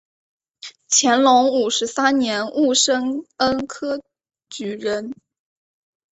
[0.89, 4.01] 乾隆五十三年戊申恩科
[4.49, 5.13] 举人。